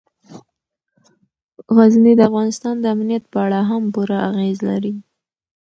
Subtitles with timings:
[1.75, 4.93] غزني د افغانستان د امنیت په اړه هم پوره اغېز لري.